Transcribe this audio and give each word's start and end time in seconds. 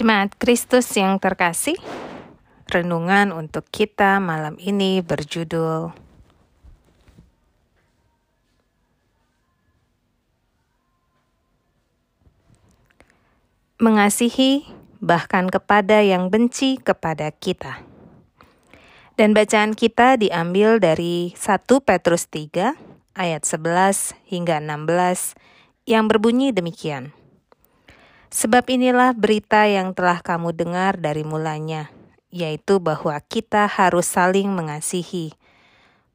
Jemaat 0.00 0.32
Kristus 0.40 0.88
yang 0.96 1.20
terkasih, 1.20 1.76
renungan 2.72 3.36
untuk 3.36 3.68
kita 3.68 4.16
malam 4.16 4.56
ini 4.56 5.04
berjudul 5.04 5.92
Mengasihi 13.76 14.64
bahkan 15.04 15.52
kepada 15.52 16.00
yang 16.00 16.32
benci 16.32 16.80
kepada 16.80 17.28
kita. 17.36 17.84
Dan 19.20 19.36
bacaan 19.36 19.76
kita 19.76 20.16
diambil 20.16 20.80
dari 20.80 21.36
1 21.36 21.68
Petrus 21.84 22.24
3 22.32 22.72
ayat 23.20 23.44
11 23.44 24.16
hingga 24.32 24.64
16 24.64 25.36
yang 25.84 26.08
berbunyi 26.08 26.56
demikian. 26.56 27.19
Sebab 28.30 28.62
inilah 28.70 29.10
berita 29.10 29.66
yang 29.66 29.90
telah 29.90 30.22
kamu 30.22 30.54
dengar 30.54 31.02
dari 31.02 31.26
mulanya, 31.26 31.90
yaitu 32.30 32.78
bahwa 32.78 33.18
kita 33.26 33.66
harus 33.66 34.06
saling 34.06 34.54
mengasihi. 34.54 35.34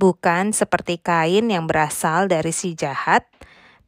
Bukan 0.00 0.56
seperti 0.56 0.96
Kain 0.96 1.52
yang 1.52 1.68
berasal 1.68 2.24
dari 2.32 2.48
si 2.48 2.72
jahat 2.72 3.28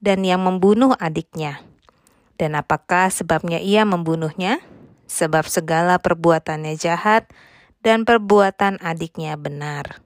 dan 0.04 0.20
yang 0.20 0.44
membunuh 0.44 0.92
adiknya. 1.00 1.64
Dan 2.36 2.60
apakah 2.60 3.08
sebabnya 3.08 3.56
ia 3.56 3.88
membunuhnya? 3.88 4.60
Sebab 5.08 5.48
segala 5.48 5.96
perbuatannya 5.96 6.76
jahat 6.76 7.24
dan 7.80 8.04
perbuatan 8.04 8.84
adiknya 8.84 9.40
benar. 9.40 10.04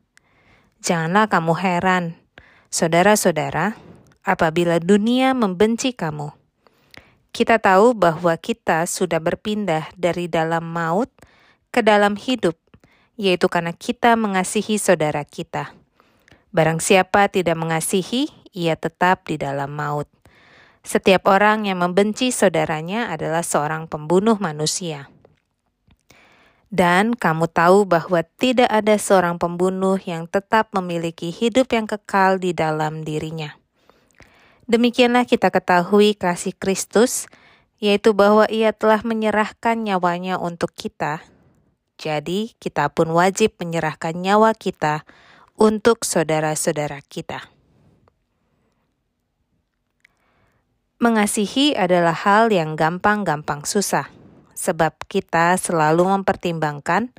Janganlah 0.86 1.26
kamu 1.26 1.54
heran, 1.58 2.04
saudara-saudara, 2.70 3.74
apabila 4.22 4.78
dunia 4.78 5.34
membenci 5.34 5.92
kamu 5.92 6.43
kita 7.34 7.58
tahu 7.58 7.98
bahwa 7.98 8.38
kita 8.38 8.86
sudah 8.86 9.18
berpindah 9.18 9.90
dari 9.98 10.30
dalam 10.30 10.62
maut 10.70 11.10
ke 11.74 11.82
dalam 11.82 12.14
hidup, 12.14 12.54
yaitu 13.18 13.50
karena 13.50 13.74
kita 13.74 14.14
mengasihi 14.14 14.78
saudara 14.78 15.26
kita. 15.26 15.74
Barang 16.54 16.78
siapa 16.78 17.26
tidak 17.26 17.58
mengasihi, 17.58 18.30
ia 18.54 18.78
tetap 18.78 19.26
di 19.26 19.34
dalam 19.34 19.74
maut. 19.74 20.06
Setiap 20.86 21.26
orang 21.26 21.66
yang 21.66 21.82
membenci 21.82 22.30
saudaranya 22.30 23.10
adalah 23.10 23.42
seorang 23.42 23.90
pembunuh 23.90 24.38
manusia. 24.38 25.10
Dan 26.70 27.18
kamu 27.18 27.50
tahu 27.50 27.82
bahwa 27.82 28.22
tidak 28.38 28.70
ada 28.70 28.94
seorang 28.94 29.42
pembunuh 29.42 29.98
yang 30.06 30.30
tetap 30.30 30.70
memiliki 30.70 31.34
hidup 31.34 31.74
yang 31.74 31.90
kekal 31.90 32.38
di 32.38 32.54
dalam 32.54 33.02
dirinya. 33.02 33.63
Demikianlah 34.64 35.28
kita 35.28 35.52
ketahui 35.52 36.16
kasih 36.16 36.56
Kristus, 36.56 37.28
yaitu 37.76 38.16
bahwa 38.16 38.48
Ia 38.48 38.72
telah 38.72 39.04
menyerahkan 39.04 39.76
nyawanya 39.76 40.40
untuk 40.40 40.72
kita. 40.72 41.20
Jadi, 42.00 42.56
kita 42.56 42.88
pun 42.88 43.12
wajib 43.12 43.54
menyerahkan 43.60 44.16
nyawa 44.16 44.56
kita 44.56 45.04
untuk 45.60 46.02
saudara-saudara 46.08 47.04
kita. 47.04 47.52
Mengasihi 50.96 51.76
adalah 51.76 52.16
hal 52.16 52.48
yang 52.48 52.80
gampang-gampang 52.80 53.68
susah, 53.68 54.08
sebab 54.56 54.96
kita 55.04 55.60
selalu 55.60 56.08
mempertimbangkan 56.08 57.12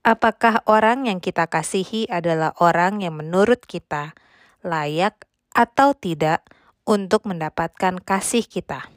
apakah 0.00 0.64
orang 0.64 1.04
yang 1.04 1.20
kita 1.20 1.44
kasihi 1.44 2.08
adalah 2.08 2.56
orang 2.56 3.04
yang 3.04 3.20
menurut 3.20 3.60
kita 3.68 4.16
layak 4.64 5.28
atau 5.52 5.92
tidak 5.92 6.48
untuk 6.88 7.28
mendapatkan 7.28 8.00
kasih 8.00 8.48
kita. 8.48 8.88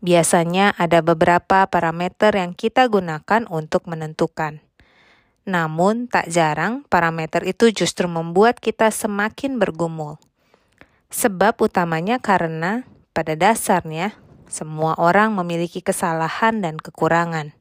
Biasanya 0.00 0.72
ada 0.80 1.04
beberapa 1.04 1.68
parameter 1.68 2.32
yang 2.32 2.56
kita 2.56 2.88
gunakan 2.88 3.44
untuk 3.52 3.84
menentukan. 3.84 4.64
Namun, 5.44 6.08
tak 6.08 6.32
jarang 6.32 6.88
parameter 6.88 7.44
itu 7.44 7.70
justru 7.70 8.08
membuat 8.08 8.58
kita 8.58 8.88
semakin 8.88 9.60
bergumul. 9.60 10.16
Sebab 11.12 11.60
utamanya 11.62 12.18
karena 12.18 12.88
pada 13.14 13.38
dasarnya 13.38 14.16
semua 14.50 14.98
orang 14.98 15.36
memiliki 15.36 15.84
kesalahan 15.84 16.64
dan 16.64 16.80
kekurangan. 16.80 17.54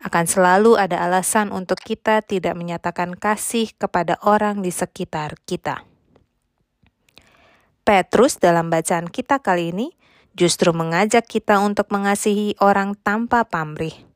Akan 0.00 0.24
selalu 0.24 0.80
ada 0.80 1.02
alasan 1.02 1.52
untuk 1.52 1.82
kita 1.82 2.24
tidak 2.24 2.56
menyatakan 2.56 3.18
kasih 3.18 3.68
kepada 3.76 4.16
orang 4.24 4.64
di 4.64 4.72
sekitar 4.72 5.36
kita. 5.44 5.89
Petrus 7.90 8.38
dalam 8.38 8.70
bacaan 8.70 9.10
kita 9.10 9.42
kali 9.42 9.74
ini 9.74 9.90
justru 10.38 10.70
mengajak 10.70 11.26
kita 11.26 11.58
untuk 11.58 11.90
mengasihi 11.90 12.54
orang 12.62 12.94
tanpa 12.94 13.42
pamrih, 13.42 14.06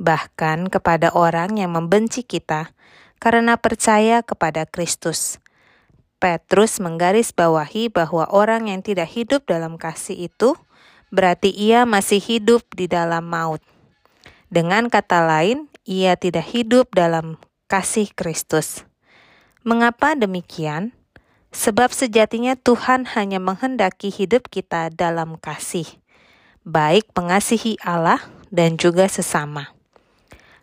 bahkan 0.00 0.72
kepada 0.72 1.12
orang 1.12 1.60
yang 1.60 1.76
membenci 1.76 2.24
kita 2.24 2.72
karena 3.20 3.60
percaya 3.60 4.24
kepada 4.24 4.64
Kristus. 4.64 5.36
Petrus 6.16 6.80
menggarisbawahi 6.80 7.92
bahwa 7.92 8.24
orang 8.32 8.72
yang 8.72 8.80
tidak 8.80 9.12
hidup 9.12 9.44
dalam 9.44 9.76
kasih 9.76 10.32
itu 10.32 10.56
berarti 11.12 11.52
ia 11.52 11.84
masih 11.84 12.24
hidup 12.24 12.64
di 12.72 12.88
dalam 12.88 13.28
maut. 13.28 13.60
Dengan 14.48 14.88
kata 14.88 15.28
lain, 15.28 15.68
ia 15.84 16.16
tidak 16.16 16.48
hidup 16.56 16.88
dalam 16.96 17.36
kasih 17.68 18.08
Kristus. 18.16 18.88
Mengapa 19.60 20.16
demikian? 20.16 20.96
Sebab 21.50 21.90
sejatinya 21.90 22.54
Tuhan 22.54 23.10
hanya 23.18 23.42
menghendaki 23.42 24.14
hidup 24.14 24.46
kita 24.46 24.86
dalam 24.94 25.34
kasih, 25.34 25.86
baik 26.62 27.10
mengasihi 27.10 27.74
Allah 27.82 28.22
dan 28.54 28.78
juga 28.78 29.10
sesama. 29.10 29.74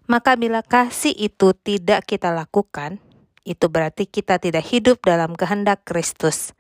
Maka 0.08 0.40
bila 0.40 0.64
kasih 0.64 1.12
itu 1.12 1.52
tidak 1.52 2.08
kita 2.08 2.32
lakukan, 2.32 3.04
itu 3.44 3.68
berarti 3.68 4.08
kita 4.08 4.40
tidak 4.40 4.64
hidup 4.72 5.04
dalam 5.04 5.36
kehendak 5.36 5.84
Kristus. 5.84 6.56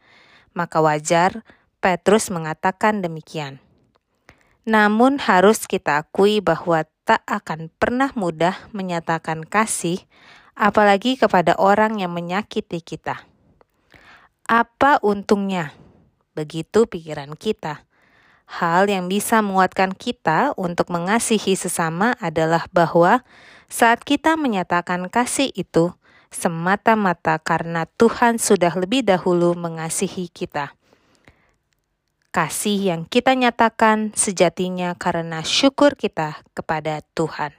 Maka 0.52 0.84
wajar 0.84 1.48
Petrus 1.80 2.28
mengatakan 2.28 3.00
demikian. 3.00 3.64
Namun 4.68 5.24
harus 5.24 5.64
kita 5.64 6.04
akui 6.04 6.44
bahwa 6.44 6.84
tak 7.08 7.24
akan 7.24 7.72
pernah 7.80 8.12
mudah 8.12 8.60
menyatakan 8.76 9.48
kasih, 9.48 10.04
apalagi 10.60 11.16
kepada 11.16 11.56
orang 11.56 12.04
yang 12.04 12.12
menyakiti 12.12 12.84
kita. 12.84 13.24
Apa 14.48 15.04
untungnya? 15.04 15.76
Begitu 16.32 16.88
pikiran 16.88 17.36
kita. 17.36 17.84
Hal 18.48 18.88
yang 18.88 19.12
bisa 19.12 19.44
menguatkan 19.44 19.92
kita 19.92 20.56
untuk 20.56 20.88
mengasihi 20.88 21.60
sesama 21.60 22.16
adalah 22.24 22.64
bahwa 22.72 23.28
saat 23.68 24.08
kita 24.08 24.40
menyatakan 24.40 25.12
kasih 25.12 25.52
itu 25.52 25.92
semata-mata 26.32 27.44
karena 27.44 27.92
Tuhan 28.00 28.40
sudah 28.40 28.72
lebih 28.80 29.04
dahulu 29.04 29.52
mengasihi 29.52 30.32
kita. 30.32 30.72
Kasih 32.32 32.96
yang 32.96 33.02
kita 33.04 33.36
nyatakan 33.36 34.16
sejatinya 34.16 34.96
karena 34.96 35.44
syukur 35.44 36.00
kita 36.00 36.40
kepada 36.56 37.04
Tuhan. 37.20 37.52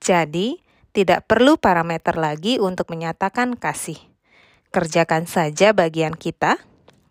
Jadi, 0.00 0.64
tidak 0.98 1.30
perlu 1.30 1.54
parameter 1.54 2.18
lagi 2.18 2.58
untuk 2.58 2.90
menyatakan 2.90 3.54
kasih. 3.54 4.02
Kerjakan 4.74 5.30
saja 5.30 5.70
bagian 5.70 6.18
kita, 6.18 6.58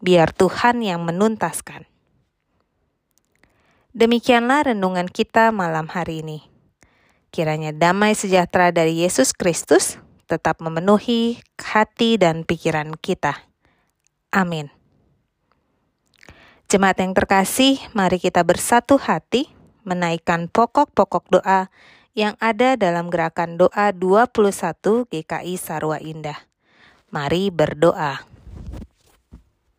biar 0.03 0.35
Tuhan 0.35 0.83
yang 0.83 1.07
menuntaskan. 1.07 1.87
Demikianlah 3.95 4.75
renungan 4.75 5.07
kita 5.07 5.55
malam 5.55 5.87
hari 5.87 6.19
ini. 6.19 6.43
Kiranya 7.31 7.71
damai 7.71 8.11
sejahtera 8.11 8.75
dari 8.75 9.07
Yesus 9.07 9.31
Kristus 9.31 9.95
tetap 10.27 10.59
memenuhi 10.59 11.39
hati 11.55 12.19
dan 12.19 12.43
pikiran 12.43 12.91
kita. 12.99 13.39
Amin. 14.35 14.67
Jemaat 16.67 16.99
yang 16.99 17.15
terkasih, 17.15 17.79
mari 17.95 18.19
kita 18.19 18.43
bersatu 18.43 18.99
hati 18.99 19.47
menaikkan 19.87 20.51
pokok-pokok 20.51 21.39
doa 21.39 21.71
yang 22.17 22.33
ada 22.41 22.73
dalam 22.73 23.13
gerakan 23.13 23.61
doa 23.61 23.93
21 23.93 25.05
GKI 25.05 25.53
Sarwa 25.61 26.01
Indah. 26.01 26.49
Mari 27.13 27.53
berdoa. 27.53 28.36